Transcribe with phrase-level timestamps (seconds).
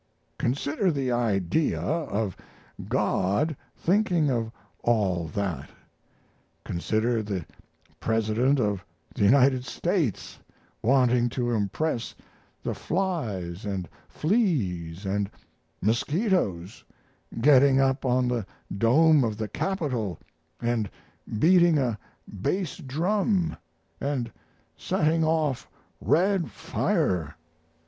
[0.39, 2.35] Consider the idea of
[2.89, 5.69] God thinking of all that.
[6.65, 7.45] Consider the
[7.99, 8.83] President of
[9.13, 10.39] the United States
[10.81, 12.15] wanting to impress
[12.63, 15.29] the flies and fleas and
[15.83, 16.83] mosquitoes,
[17.39, 18.43] getting up on the
[18.75, 20.17] dome of the Capitol
[20.59, 20.89] and
[21.37, 23.55] beating a bass drum
[23.99, 24.31] and
[24.75, 25.69] setting off
[26.01, 27.35] red fire."